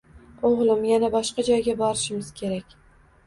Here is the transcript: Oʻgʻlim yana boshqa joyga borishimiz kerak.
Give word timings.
Oʻgʻlim 0.47 0.81
yana 0.91 1.09
boshqa 1.17 1.45
joyga 1.49 1.75
borishimiz 1.83 2.31
kerak. 2.41 2.75